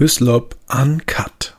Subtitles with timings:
[0.00, 1.58] Hyslop Uncut.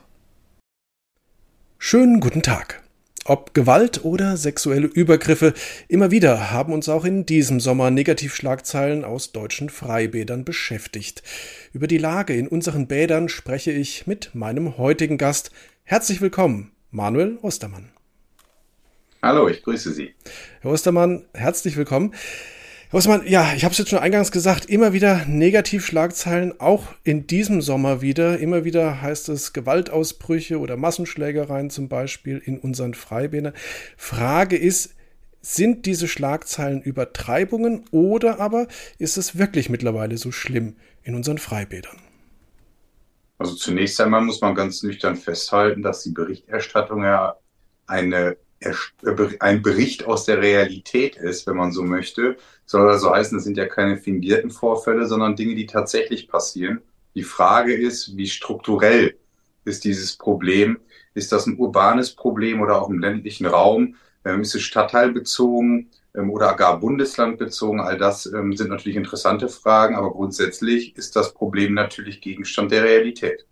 [1.78, 2.82] Schönen guten Tag.
[3.24, 5.54] Ob Gewalt oder sexuelle Übergriffe,
[5.86, 11.22] immer wieder haben uns auch in diesem Sommer Negativschlagzeilen aus deutschen Freibädern beschäftigt.
[11.72, 15.52] Über die Lage in unseren Bädern spreche ich mit meinem heutigen Gast.
[15.84, 17.90] Herzlich willkommen, Manuel Ostermann.
[19.22, 20.16] Hallo, ich grüße Sie.
[20.62, 22.12] Herr Ostermann, herzlich willkommen.
[22.94, 27.62] Osman, ja, ich habe es jetzt schon eingangs gesagt, immer wieder Negativschlagzeilen, auch in diesem
[27.62, 28.38] Sommer wieder.
[28.38, 33.54] Immer wieder heißt es Gewaltausbrüche oder Massenschlägereien zum Beispiel in unseren Freibädern.
[33.96, 34.94] Frage ist,
[35.40, 41.96] sind diese Schlagzeilen Übertreibungen oder aber ist es wirklich mittlerweile so schlimm in unseren Freibädern?
[43.38, 47.36] Also zunächst einmal muss man ganz nüchtern festhalten, dass die Berichterstattung ja
[47.86, 48.36] eine
[49.40, 52.36] ein Bericht aus der Realität ist, wenn man so möchte.
[52.66, 56.80] Soll also heißen, es sind ja keine fingierten Vorfälle, sondern Dinge, die tatsächlich passieren.
[57.14, 59.16] Die Frage ist, wie strukturell
[59.64, 60.78] ist dieses Problem?
[61.14, 63.96] Ist das ein urbanes Problem oder auch im ländlichen Raum?
[64.24, 67.80] Ähm, ist es stadtteilbezogen ähm, oder gar bundeslandbezogen?
[67.80, 72.84] All das ähm, sind natürlich interessante Fragen, aber grundsätzlich ist das Problem natürlich Gegenstand der
[72.84, 73.46] Realität.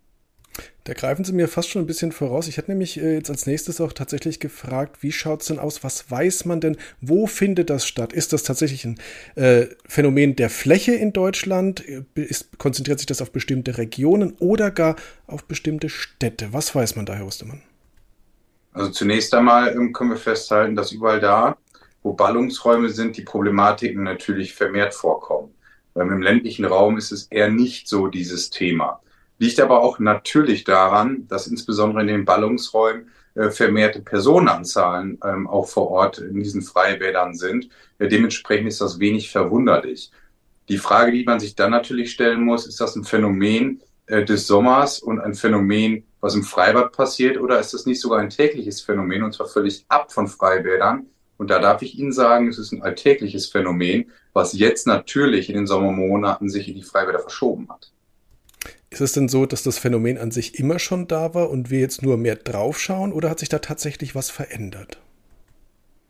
[0.83, 2.47] Da greifen Sie mir fast schon ein bisschen voraus.
[2.47, 5.83] Ich hätte nämlich äh, jetzt als nächstes auch tatsächlich gefragt, wie schaut es denn aus?
[5.83, 6.75] Was weiß man denn?
[7.01, 8.13] Wo findet das statt?
[8.13, 8.99] Ist das tatsächlich ein
[9.35, 11.87] äh, Phänomen der Fläche in Deutschland?
[11.87, 14.95] Äh, ist, konzentriert sich das auf bestimmte Regionen oder gar
[15.27, 16.51] auf bestimmte Städte?
[16.51, 17.61] Was weiß man da, Herr Ostermann?
[18.73, 21.57] Also zunächst einmal ähm, können wir festhalten, dass überall da,
[22.01, 25.53] wo Ballungsräume sind, die Problematiken natürlich vermehrt vorkommen.
[25.93, 28.99] Weil Im ländlichen Raum ist es eher nicht so dieses Thema.
[29.41, 35.67] Liegt aber auch natürlich daran, dass insbesondere in den Ballungsräumen äh, vermehrte Personenanzahlen ähm, auch
[35.67, 37.67] vor Ort in diesen Freibädern sind.
[37.97, 40.11] Ja, dementsprechend ist das wenig verwunderlich.
[40.69, 44.45] Die Frage, die man sich dann natürlich stellen muss, ist das ein Phänomen äh, des
[44.45, 48.81] Sommers und ein Phänomen, was im Freibad passiert, oder ist das nicht sogar ein tägliches
[48.81, 51.07] Phänomen und zwar völlig ab von Freibädern?
[51.37, 55.55] Und da darf ich Ihnen sagen, es ist ein alltägliches Phänomen, was jetzt natürlich in
[55.55, 57.91] den Sommermonaten sich in die Freibäder verschoben hat.
[58.91, 61.79] Ist es denn so, dass das Phänomen an sich immer schon da war und wir
[61.79, 64.99] jetzt nur mehr draufschauen oder hat sich da tatsächlich was verändert?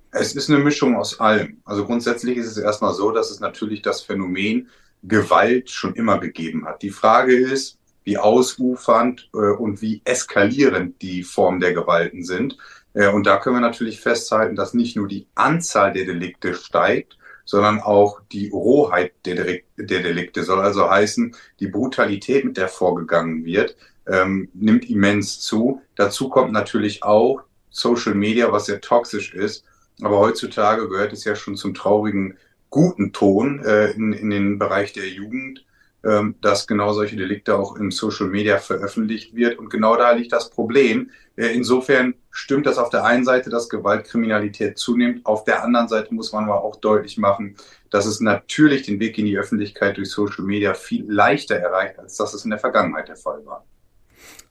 [0.09, 1.61] Es ist eine Mischung aus allem.
[1.63, 4.67] Also grundsätzlich ist es erstmal so, dass es natürlich das Phänomen
[5.03, 6.81] Gewalt schon immer gegeben hat.
[6.81, 12.57] Die Frage ist, wie ausufernd äh, und wie eskalierend die Formen der Gewalten sind.
[12.93, 17.17] Äh, und da können wir natürlich festhalten, dass nicht nur die Anzahl der Delikte steigt,
[17.51, 20.43] sondern auch die Rohheit der, der Delikte.
[20.43, 23.75] Soll also heißen, die Brutalität, mit der vorgegangen wird,
[24.07, 25.81] ähm, nimmt immens zu.
[25.97, 29.65] Dazu kommt natürlich auch Social Media, was sehr toxisch ist.
[30.01, 32.37] Aber heutzutage gehört es ja schon zum traurigen
[32.69, 35.65] guten Ton äh, in, in den Bereich der Jugend,
[36.05, 39.59] ähm, dass genau solche Delikte auch im Social Media veröffentlicht wird.
[39.59, 41.11] Und genau da liegt das Problem.
[41.35, 45.25] Äh, insofern stimmt das auf der einen Seite, dass Gewaltkriminalität zunimmt.
[45.25, 47.55] Auf der anderen Seite muss man aber auch deutlich machen,
[47.89, 52.15] dass es natürlich den Weg in die Öffentlichkeit durch Social Media viel leichter erreicht, als
[52.15, 53.65] das es in der Vergangenheit der Fall war.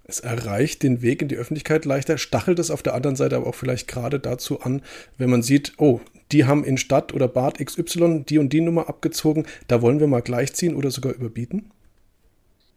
[0.04, 3.46] Es erreicht den Weg in die Öffentlichkeit leichter, stachelt es auf der anderen Seite aber
[3.46, 4.82] auch vielleicht gerade dazu an,
[5.18, 6.00] wenn man sieht, oh,
[6.32, 10.08] die haben in Stadt oder Bad XY die und die Nummer abgezogen, da wollen wir
[10.08, 11.70] mal gleichziehen oder sogar überbieten?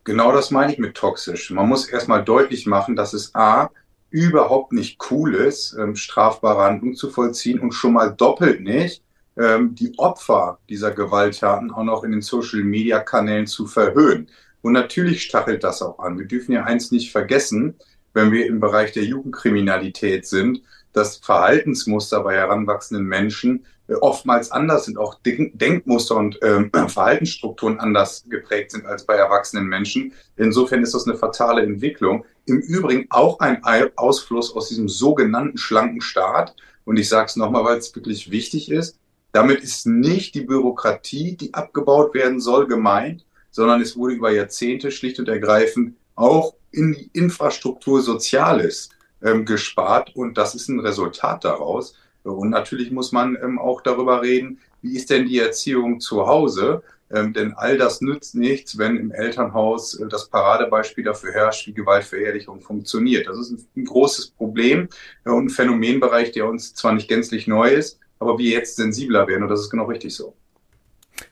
[0.03, 1.49] Genau das meine ich mit toxisch.
[1.49, 3.71] Man muss erstmal deutlich machen, dass es A,
[4.13, 9.01] überhaupt nicht cool ist, ähm, strafbare Handlungen zu vollziehen und schon mal doppelt nicht,
[9.38, 14.29] ähm, die Opfer dieser Gewalttaten auch noch in den Social-Media-Kanälen zu verhöhnen.
[14.62, 16.19] Und natürlich stachelt das auch an.
[16.19, 17.74] Wir dürfen ja eins nicht vergessen,
[18.13, 20.62] wenn wir im Bereich der Jugendkriminalität sind,
[20.94, 28.71] dass Verhaltensmuster bei heranwachsenden Menschen oftmals anders sind, auch Denkmuster und äh, Verhaltensstrukturen anders geprägt
[28.71, 30.13] sind als bei erwachsenen Menschen.
[30.37, 32.25] Insofern ist das eine fatale Entwicklung.
[32.45, 33.61] Im Übrigen auch ein
[33.95, 36.55] Ausfluss aus diesem sogenannten schlanken Staat.
[36.85, 38.97] Und ich sage es nochmal, weil es wirklich wichtig ist.
[39.31, 44.91] Damit ist nicht die Bürokratie, die abgebaut werden soll, gemeint, sondern es wurde über Jahrzehnte
[44.91, 48.89] schlicht und ergreifend auch in die Infrastruktur Soziales
[49.23, 51.95] ähm, gespart und das ist ein Resultat daraus.
[52.31, 56.83] Und natürlich muss man ähm, auch darüber reden, wie ist denn die Erziehung zu Hause?
[57.11, 61.73] Ähm, denn all das nützt nichts, wenn im Elternhaus äh, das Paradebeispiel dafür herrscht, wie
[61.73, 63.27] Gewaltverherrlichung funktioniert.
[63.27, 64.89] Das ist ein, ein großes Problem
[65.25, 69.27] äh, und ein Phänomenbereich, der uns zwar nicht gänzlich neu ist, aber wir jetzt sensibler
[69.27, 70.35] werden und das ist genau richtig so.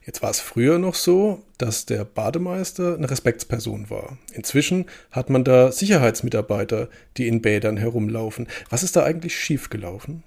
[0.05, 4.17] Jetzt war es früher noch so, dass der Bademeister eine Respektsperson war.
[4.33, 8.47] Inzwischen hat man da Sicherheitsmitarbeiter, die in Bädern herumlaufen.
[8.69, 10.23] Was ist da eigentlich schiefgelaufen?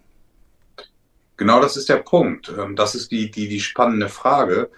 [1.36, 2.52] Genau das ist der Punkt.
[2.56, 4.70] Ähm, das ist die, die, die spannende Frage.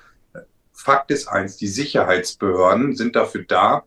[0.72, 3.84] Fakt ist eins, die Sicherheitsbehörden sind dafür da,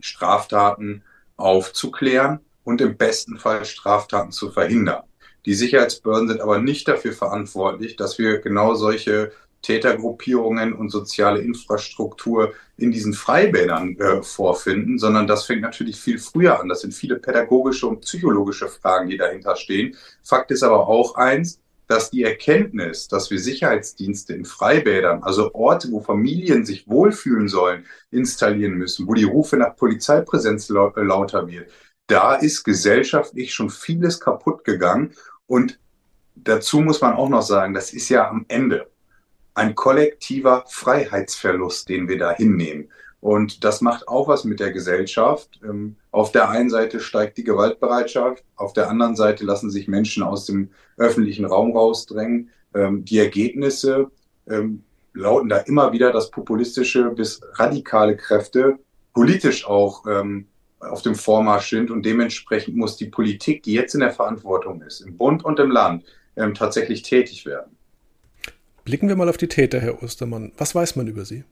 [0.00, 1.02] Straftaten
[1.36, 5.02] aufzuklären und im besten Fall Straftaten zu verhindern.
[5.46, 9.32] Die Sicherheitsbehörden sind aber nicht dafür verantwortlich, dass wir genau solche
[9.62, 16.60] Tätergruppierungen und soziale Infrastruktur in diesen Freibädern äh, vorfinden, sondern das fängt natürlich viel früher
[16.60, 16.68] an.
[16.68, 19.96] Das sind viele pädagogische und psychologische Fragen, die dahinter stehen.
[20.22, 25.90] Fakt ist aber auch eins, dass die Erkenntnis, dass wir Sicherheitsdienste in Freibädern, also Orte,
[25.90, 31.70] wo Familien sich wohlfühlen sollen, installieren müssen, wo die Rufe nach Polizeipräsenz lauter wird,
[32.06, 35.14] da ist gesellschaftlich schon vieles kaputt gegangen.
[35.46, 35.78] Und
[36.34, 38.90] dazu muss man auch noch sagen, das ist ja am Ende
[39.54, 42.90] ein kollektiver Freiheitsverlust, den wir da hinnehmen.
[43.20, 45.60] Und das macht auch was mit der Gesellschaft.
[45.64, 50.22] Ähm, auf der einen Seite steigt die Gewaltbereitschaft, auf der anderen Seite lassen sich Menschen
[50.22, 52.50] aus dem öffentlichen Raum rausdrängen.
[52.74, 54.10] Ähm, die Ergebnisse
[54.48, 54.84] ähm,
[55.14, 58.78] lauten da immer wieder, dass populistische bis radikale Kräfte
[59.14, 60.04] politisch auch
[60.78, 65.00] auf dem Vormarsch sind und dementsprechend muss die Politik, die jetzt in der Verantwortung ist,
[65.00, 66.04] im Bund und im Land,
[66.54, 67.76] tatsächlich tätig werden.
[68.84, 70.52] Blicken wir mal auf die Täter, Herr Ostermann.
[70.56, 71.42] Was weiß man über sie?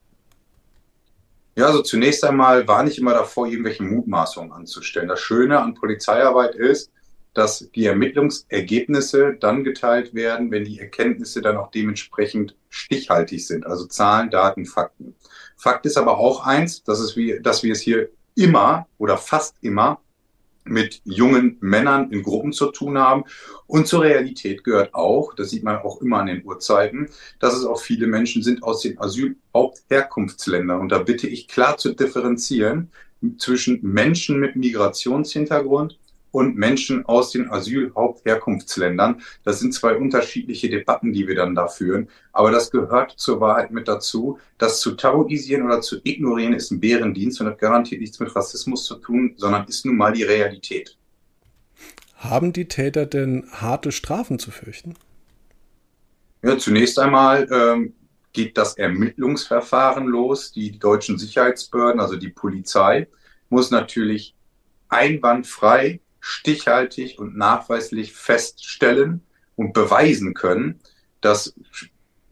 [1.57, 5.09] Ja, also zunächst einmal war nicht immer davor, irgendwelche Mutmaßungen anzustellen.
[5.09, 6.91] Das Schöne an Polizeiarbeit ist,
[7.33, 13.87] dass die Ermittlungsergebnisse dann geteilt werden, wenn die Erkenntnisse dann auch dementsprechend stichhaltig sind, also
[13.87, 15.15] Zahlen, Daten, Fakten.
[15.57, 19.57] Fakt ist aber auch eins, dass, es wie, dass wir es hier immer oder fast
[19.63, 20.01] immer
[20.69, 23.25] mit jungen Männern in Gruppen zu tun haben.
[23.67, 27.09] Und zur Realität gehört auch, das sieht man auch immer an den Uhrzeiten,
[27.41, 30.81] dass es auch viele Menschen sind aus den Asylhauptherkunftsländern.
[30.81, 32.91] Und da bitte ich klar zu differenzieren
[33.39, 35.99] zwischen Menschen mit Migrationshintergrund
[36.37, 39.23] und Menschen aus den Asylhauptherkunftsländern.
[39.43, 42.09] Das sind zwei unterschiedliche Debatten, die wir dann da führen.
[42.33, 44.39] Aber das gehört zur Wahrheit mit dazu.
[44.59, 48.85] Das zu tabuisieren oder zu ignorieren ist ein Bärendienst und hat garantiert nichts mit Rassismus
[48.85, 50.99] zu tun, sondern ist nun mal die Realität.
[52.17, 54.95] Haben die Täter denn harte Strafen zu fürchten?
[56.43, 57.95] Ja, zunächst einmal ähm,
[58.35, 60.53] geht das Ermittlungsverfahren los.
[60.53, 63.09] Die deutschen Sicherheitsbehörden, also die Polizei,
[63.49, 64.35] muss natürlich
[64.89, 69.23] einwandfrei stichhaltig und nachweislich feststellen
[69.55, 70.81] und beweisen können,
[71.21, 71.55] dass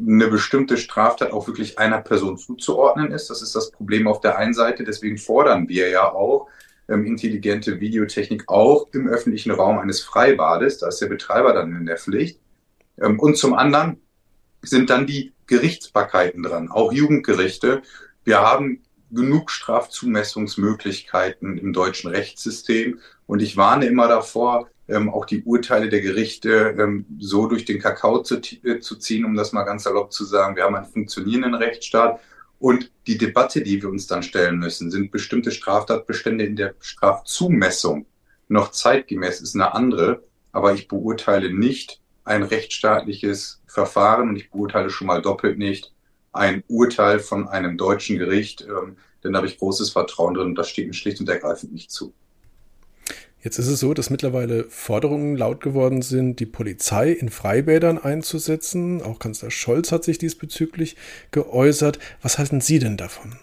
[0.01, 3.31] eine bestimmte Straftat auch wirklich einer Person zuzuordnen ist.
[3.31, 4.83] Das ist das Problem auf der einen Seite.
[4.83, 6.49] Deswegen fordern wir ja auch
[6.89, 10.79] ähm, intelligente Videotechnik auch im öffentlichen Raum eines Freibades.
[10.79, 12.41] Da ist der Betreiber dann in der Pflicht.
[13.01, 14.01] Ähm, und zum anderen
[14.63, 17.83] sind dann die Gerichtsbarkeiten dran, auch Jugendgerichte.
[18.25, 18.83] Wir haben
[19.13, 22.99] genug Strafzumessungsmöglichkeiten im deutschen Rechtssystem.
[23.27, 27.81] Und ich warne immer davor, ähm, auch die Urteile der Gerichte ähm, so durch den
[27.81, 30.57] Kakao zu, äh, zu ziehen, um das mal ganz salopp zu sagen.
[30.57, 32.21] Wir haben einen funktionierenden Rechtsstaat.
[32.59, 38.07] Und die Debatte, die wir uns dann stellen müssen, sind bestimmte Straftatbestände in der Strafzumessung
[38.49, 40.23] noch zeitgemäß, ist eine andere.
[40.53, 45.93] Aber ich beurteile nicht ein rechtsstaatliches Verfahren und ich beurteile schon mal doppelt nicht,
[46.33, 50.55] ein Urteil von einem deutschen Gericht, ähm, denn da habe ich großes Vertrauen drin und
[50.57, 52.13] das steht mir schlicht und ergreifend nicht zu.
[53.45, 59.03] Jetzt ist es so, dass mittlerweile Forderungen laut geworden sind, die Polizei in Freibädern einzusetzen.
[59.03, 60.97] Auch Kanzler Scholz hat sich diesbezüglich
[61.31, 62.01] geäußert.
[62.23, 63.37] Was halten Sie denn davon?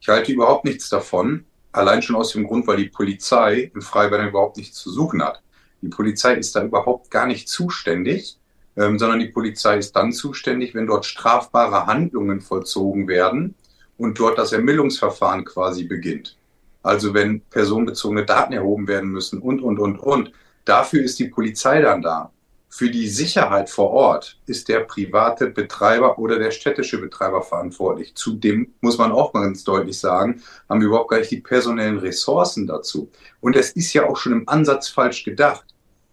[0.00, 1.44] Ich halte überhaupt nichts davon.
[1.72, 5.42] Allein schon aus dem Grund, weil die Polizei in Freibädern überhaupt nichts zu suchen hat.
[5.80, 8.38] Die Polizei ist da überhaupt gar nicht zuständig
[8.76, 13.54] ähm, sondern die Polizei ist dann zuständig, wenn dort strafbare Handlungen vollzogen werden
[13.98, 16.36] und dort das Ermittlungsverfahren quasi beginnt.
[16.82, 20.32] Also wenn personenbezogene Daten erhoben werden müssen und, und, und, und.
[20.64, 22.30] Dafür ist die Polizei dann da.
[22.74, 28.14] Für die Sicherheit vor Ort ist der private Betreiber oder der städtische Betreiber verantwortlich.
[28.14, 32.66] Zudem muss man auch ganz deutlich sagen, haben wir überhaupt gar nicht die personellen Ressourcen
[32.66, 33.10] dazu.
[33.40, 35.66] Und es ist ja auch schon im Ansatz falsch gedacht.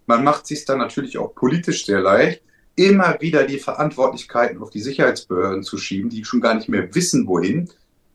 [0.04, 2.42] Man macht sich dann natürlich auch politisch sehr leicht,
[2.76, 7.26] immer wieder die Verantwortlichkeiten auf die Sicherheitsbehörden zu schieben, die schon gar nicht mehr wissen,
[7.26, 7.70] wohin.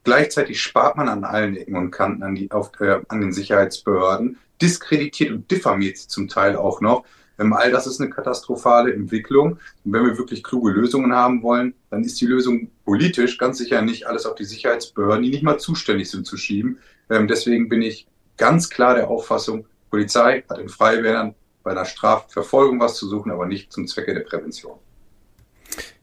[0.06, 4.38] Gleichzeitig spart man an allen Ecken und Kanten an, die, auf, äh, an den Sicherheitsbehörden,
[4.62, 7.04] diskreditiert und diffamiert sie zum Teil auch noch.
[7.40, 9.54] Ähm, all das ist eine katastrophale Entwicklung.
[9.84, 13.82] Und wenn wir wirklich kluge Lösungen haben wollen, dann ist die Lösung politisch ganz sicher
[13.82, 16.78] nicht alles auf die Sicherheitsbehörden, die nicht mal zuständig sind, zu schieben.
[17.10, 18.08] Ähm, deswegen bin ich
[18.38, 21.34] ganz klar der Auffassung, Polizei hat in Freiwählern
[21.64, 24.78] bei einer Strafverfolgung was zu suchen, aber nicht zum Zwecke der Prävention.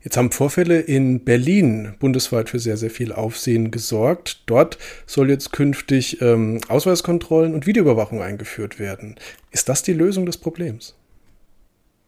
[0.02, 4.42] Jetzt haben Vorfälle in Berlin bundesweit für sehr, sehr viel Aufsehen gesorgt.
[4.46, 9.16] Dort soll jetzt künftig ähm, Ausweiskontrollen und Videoüberwachung eingeführt werden.
[9.52, 10.96] Ist das die Lösung des Problems?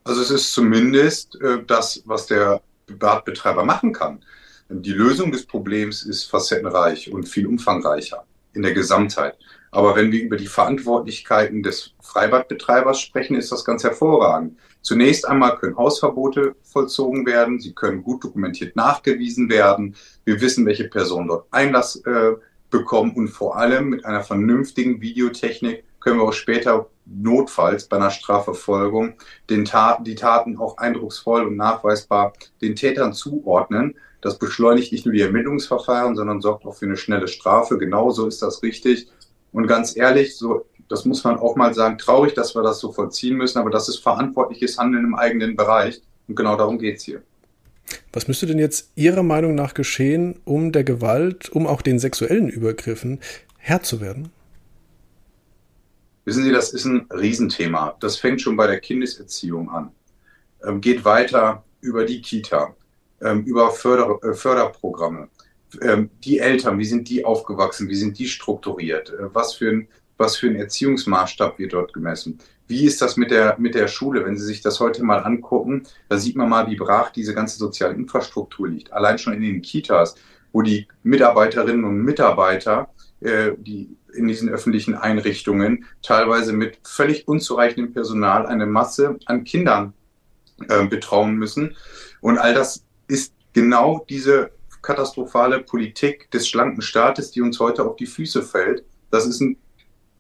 [0.03, 4.25] Also es ist zumindest äh, das, was der Badbetreiber machen kann.
[4.69, 8.25] Die Lösung des Problems ist facettenreich und viel umfangreicher.
[8.55, 9.37] in der Gesamtheit.
[9.75, 14.57] Aber wenn wir über die Verantwortlichkeiten des Freibadbetreibers sprechen, ist das ganz hervorragend.
[14.83, 19.97] Zunächst einmal können Hausverbote vollzogen werden, sie können gut dokumentiert nachgewiesen werden.
[20.25, 22.35] Wir wissen, welche Personen dort Einlass äh,
[22.71, 28.11] bekommen und vor allem mit einer vernünftigen Videotechnik können wir auch später notfalls bei einer
[28.11, 29.15] Strafverfolgung
[29.51, 33.97] den Taten, die Taten auch eindrucksvoll und nachweisbar den Tätern zuordnen.
[34.21, 37.79] Das beschleunigt nicht nur die Ermittlungsverfahren, sondern sorgt auch für eine schnelle Strafe.
[37.79, 39.09] Genauso ist das richtig.
[39.55, 42.91] Und ganz ehrlich, so, das muss man auch mal sagen, traurig, dass wir das so
[42.91, 46.03] vollziehen müssen, aber das ist verantwortliches Handeln im eigenen Bereich.
[46.27, 47.23] Und genau darum geht es hier.
[48.13, 52.49] Was müsste denn jetzt Ihrer Meinung nach geschehen, um der Gewalt, um auch den sexuellen
[52.49, 53.21] Übergriffen
[53.59, 54.33] Herr zu werden?
[56.25, 57.97] Wissen Sie, das ist ein Riesenthema.
[58.01, 59.93] Das fängt schon bei der Kindeserziehung an,
[60.67, 62.75] ähm, geht weiter über die Kita,
[63.21, 65.29] ähm, über Förder, äh, Förderprogramme.
[65.83, 69.89] Ähm, die Eltern, wie sind die aufgewachsen, wie sind die strukturiert, äh, was für ein,
[70.17, 72.39] was für ein Erziehungsmaßstab wird dort gemessen.
[72.67, 74.25] Wie ist das mit der, mit der Schule?
[74.25, 77.59] Wenn Sie sich das heute mal angucken, da sieht man mal, wie brach diese ganze
[77.59, 78.93] soziale Infrastruktur liegt.
[78.93, 80.15] Allein schon in den Kitas,
[80.53, 82.89] wo die Mitarbeiterinnen und Mitarbeiter,
[83.21, 89.93] äh, die in diesen öffentlichen Einrichtungen teilweise mit völlig unzureichendem Personal eine Masse an Kindern
[90.69, 91.77] äh, betrauen müssen.
[92.21, 94.51] Und all das ist genau diese
[94.85, 98.85] katastrophale Politik des schlanken Staates, die uns heute auf die Füße fällt.
[99.11, 99.57] Das ist ein,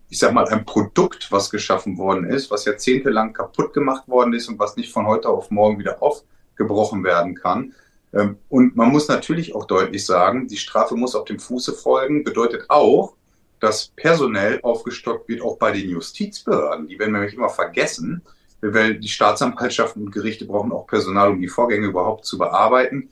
[0.08, 4.48] ich sag mal, ein Produkt, was geschaffen worden ist, was jahrzehntelang kaputt gemacht worden ist
[4.48, 7.74] und was nicht von heute auf morgen wieder aufgebrochen werden kann.
[8.12, 12.24] Ähm, und man muss natürlich auch deutlich sagen, die Strafe muss auf dem Fuße folgen,
[12.24, 13.14] bedeutet auch,
[13.60, 16.86] dass personell aufgestockt wird, auch bei den Justizbehörden.
[16.86, 18.22] Die werden nämlich immer vergessen,
[18.60, 23.10] weil die Staatsanwaltschaften und Gerichte brauchen auch Personal, um die Vorgänge überhaupt zu bearbeiten.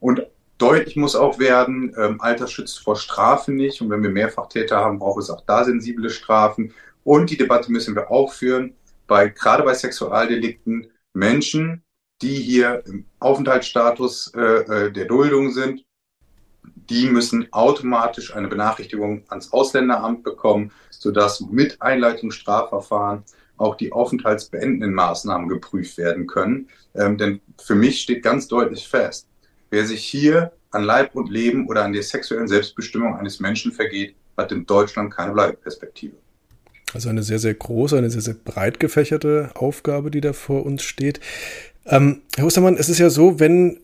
[0.00, 0.26] Und
[0.62, 3.82] deutlich muss auch werden, ähm, Alter schützt vor Strafe nicht.
[3.82, 6.72] Und wenn wir Mehrfachtäter haben, braucht es auch da sensible Strafen.
[7.02, 8.74] Und die Debatte müssen wir auch führen,
[9.08, 11.82] bei, gerade bei Sexualdelikten, Menschen,
[12.22, 15.84] die hier im Aufenthaltsstatus äh, äh der Duldung sind,
[16.62, 23.24] die müssen automatisch eine Benachrichtigung ans Ausländeramt bekommen, sodass mit Einleitung Strafverfahren
[23.56, 26.68] auch die aufenthaltsbeendenden Maßnahmen geprüft werden können.
[26.94, 29.28] Ähm, denn für mich steht ganz deutlich fest,
[29.72, 34.14] wer sich hier an Leib und Leben oder an der sexuellen Selbstbestimmung eines Menschen vergeht,
[34.36, 36.14] hat in Deutschland keine Bleibeperspektive.
[36.94, 40.82] Also eine sehr, sehr große, eine sehr, sehr breit gefächerte Aufgabe, die da vor uns
[40.82, 41.20] steht.
[41.86, 43.80] Ähm, Herr Ostermann, es ist ja so, wenn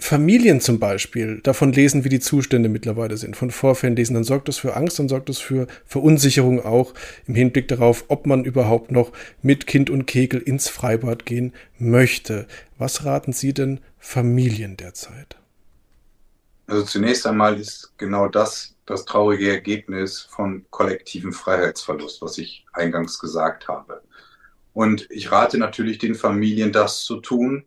[0.00, 4.48] Familien zum Beispiel davon lesen, wie die Zustände mittlerweile sind, von Vorfällen lesen, dann sorgt
[4.48, 6.94] das für Angst, dann sorgt das für Verunsicherung auch
[7.26, 9.12] im Hinblick darauf, ob man überhaupt noch
[9.42, 12.46] mit Kind und Kegel ins Freibad gehen möchte.
[12.78, 15.36] Was raten Sie denn Familien derzeit?
[16.68, 23.18] Also zunächst einmal ist genau das das traurige Ergebnis von kollektivem Freiheitsverlust, was ich eingangs
[23.18, 24.02] gesagt habe.
[24.72, 27.64] Und ich rate natürlich den Familien, das zu tun,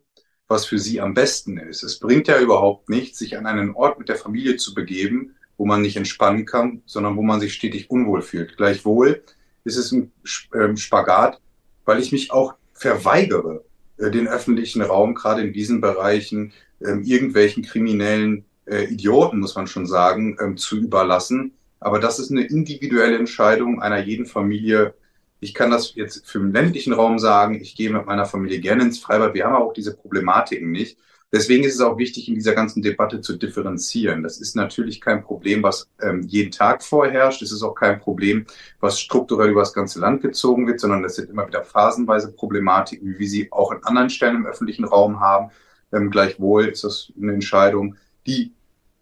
[0.51, 1.81] was für sie am besten ist.
[1.81, 5.65] Es bringt ja überhaupt nichts, sich an einen Ort mit der Familie zu begeben, wo
[5.65, 8.57] man nicht entspannen kann, sondern wo man sich stetig unwohl fühlt.
[8.57, 9.23] Gleichwohl
[9.63, 10.11] ist es ein
[10.53, 11.39] ähm, Spagat,
[11.85, 13.63] weil ich mich auch verweigere,
[13.97, 16.51] äh, den öffentlichen Raum gerade in diesen Bereichen
[16.85, 21.53] ähm, irgendwelchen kriminellen äh, Idioten, muss man schon sagen, ähm, zu überlassen.
[21.79, 24.95] Aber das ist eine individuelle Entscheidung einer jeden Familie
[25.41, 28.83] ich kann das jetzt für den ländlichen Raum sagen, ich gehe mit meiner Familie gerne
[28.83, 29.33] ins Freibad.
[29.33, 30.99] Wir haben auch diese Problematiken nicht.
[31.33, 34.21] Deswegen ist es auch wichtig, in dieser ganzen Debatte zu differenzieren.
[34.21, 37.41] Das ist natürlich kein Problem, was ähm, jeden Tag vorherrscht.
[37.41, 38.45] Es ist auch kein Problem,
[38.81, 43.07] was strukturell über das ganze Land gezogen wird, sondern das sind immer wieder phasenweise Problematiken,
[43.07, 45.51] wie wir sie auch in anderen Stellen im öffentlichen Raum haben.
[45.91, 47.95] Ähm, gleichwohl ist das eine Entscheidung,
[48.27, 48.53] die,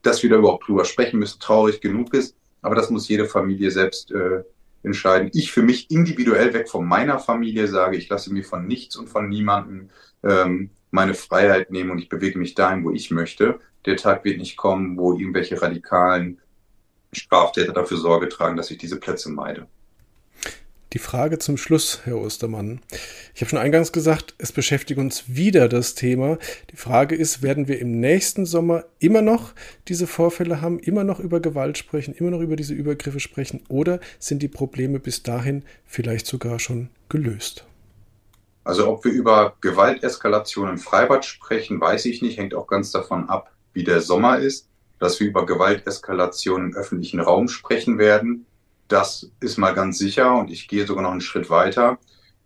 [0.03, 2.35] dass wir da überhaupt drüber sprechen müssen, traurig genug ist.
[2.61, 4.43] Aber das muss jede Familie selbst äh,
[4.83, 5.29] entscheiden.
[5.33, 9.09] Ich für mich individuell weg von meiner Familie sage, ich lasse mir von nichts und
[9.09, 9.89] von niemandem
[10.23, 13.59] ähm, meine Freiheit nehmen und ich bewege mich dahin, wo ich möchte.
[13.85, 16.39] Der Tag wird nicht kommen, wo irgendwelche radikalen
[17.11, 19.67] Straftäter dafür Sorge tragen, dass ich diese Plätze meide.
[20.93, 22.81] Die Frage zum Schluss, Herr Ostermann.
[23.35, 26.39] Ich habe schon eingangs gesagt, es beschäftigt uns wieder das Thema.
[26.71, 29.53] Die Frage ist, werden wir im nächsten Sommer immer noch
[29.87, 33.99] diese Vorfälle haben, immer noch über Gewalt sprechen, immer noch über diese Übergriffe sprechen oder
[34.17, 37.67] sind die Probleme bis dahin vielleicht sogar schon gelöst?
[38.63, 43.29] Also ob wir über Gewalteskalation im Freibad sprechen, weiß ich nicht, hängt auch ganz davon
[43.29, 44.67] ab, wie der Sommer ist.
[44.97, 48.47] Dass wir über Gewalteskalation im öffentlichen Raum sprechen werden,
[48.89, 51.99] das ist mal ganz sicher und ich gehe sogar noch einen Schritt weiter.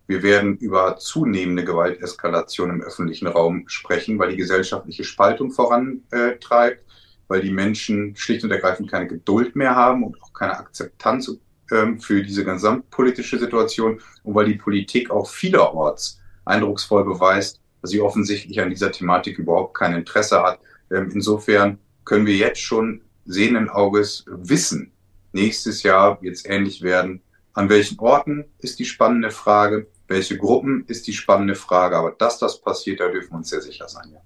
[0.05, 6.85] Wir werden über zunehmende Gewalteskalation im öffentlichen Raum sprechen, weil die gesellschaftliche Spaltung vorantreibt,
[7.29, 11.31] weil die Menschen schlicht und ergreifend keine Geduld mehr haben und auch keine Akzeptanz
[11.71, 18.01] ähm, für diese gesamtpolitische Situation und weil die Politik auch vielerorts eindrucksvoll beweist, dass sie
[18.01, 20.59] offensichtlich an dieser Thematik überhaupt kein Interesse hat.
[20.91, 24.92] Ähm, insofern können wir jetzt schon sehenden Auges wissen,
[25.33, 27.21] nächstes Jahr wird es ähnlich werden.
[27.53, 32.39] An welchen Orten ist die spannende Frage, welche Gruppen ist die spannende Frage, aber dass
[32.39, 34.11] das passiert, da dürfen wir uns sehr sicher sein.
[34.13, 34.21] Ja.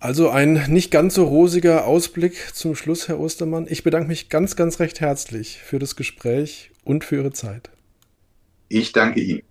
[0.00, 3.66] Also ein nicht ganz so rosiger Ausblick zum Schluss, Herr Ostermann.
[3.68, 7.70] Ich bedanke mich ganz, ganz recht herzlich für das Gespräch und für Ihre Zeit.
[8.68, 9.42] Ich danke Ihnen.